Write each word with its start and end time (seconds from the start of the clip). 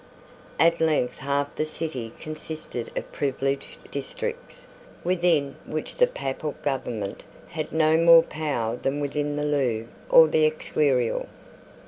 At 0.59 0.81
length 0.81 1.19
half 1.19 1.55
the 1.55 1.63
city 1.63 2.11
consisted 2.19 2.89
of 2.97 3.11
privileged 3.11 3.91
districts, 3.91 4.65
within 5.03 5.57
which 5.67 5.93
the 5.97 6.07
Papal 6.07 6.55
government 6.63 7.23
had 7.49 7.71
no 7.71 7.97
more 7.97 8.23
power 8.23 8.77
than 8.77 8.99
within 8.99 9.35
the 9.35 9.43
Louvre 9.45 9.89
or 10.09 10.27
the 10.27 10.43
Escurial. 10.47 11.27